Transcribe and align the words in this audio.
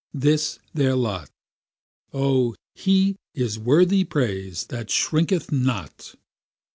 This 0.15 0.53
is 0.53 0.59
their 0.73 0.95
lot; 0.95 1.29
O 2.11 2.55
he 2.73 3.17
is 3.35 3.59
worthy 3.59 4.03
praise 4.03 4.65
that 4.65 4.89
shrinketh 4.89 5.51
not! 5.51 6.15